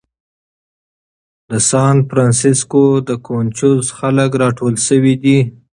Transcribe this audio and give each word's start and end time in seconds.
د 1.49 1.51
سان 1.69 1.95
فرانسیسکو 2.09 2.83
دې 3.07 3.15
کونچوز 3.25 3.85
خلک 3.97 4.29
راټول 4.43 4.75
شوي 4.87 5.15
دي. 5.23 5.39